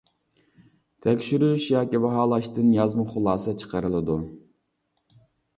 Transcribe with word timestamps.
تەكشۈرۈش 1.05 1.67
ياكى 1.73 2.01
باھالاشتىن 2.07 2.71
يازما 2.79 3.05
خۇلاسە 3.13 3.55
چىقىرىلىدۇ. 3.65 4.17